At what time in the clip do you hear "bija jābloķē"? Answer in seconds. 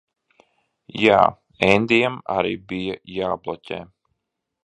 2.73-3.83